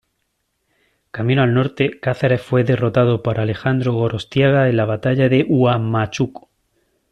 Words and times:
Camino 1.11 1.43
al 1.43 1.53
norte, 1.53 1.99
Cáceres 1.99 2.41
fue 2.41 2.63
derrotado 2.63 3.21
por 3.21 3.39
Alejandro 3.39 3.93
Gorostiaga 3.93 4.67
en 4.67 4.75
la 4.77 4.85
Batalla 4.85 5.29
de 5.29 5.45
Huamachuco. 5.47 6.49